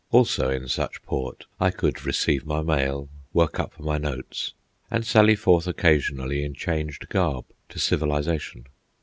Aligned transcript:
Also 0.09 0.49
in 0.49 0.67
such 0.67 1.03
port 1.03 1.45
I 1.59 1.69
could 1.69 2.07
receive 2.07 2.43
my 2.43 2.63
mail, 2.63 3.07
work 3.33 3.59
up 3.59 3.79
my 3.79 3.99
notes, 3.99 4.55
and 4.89 5.05
sally 5.05 5.35
forth 5.35 5.67
occasionally 5.67 6.43
in 6.43 6.55
changed 6.55 7.07
garb 7.09 7.45
to 7.69 7.77
civilisation. 7.77 8.65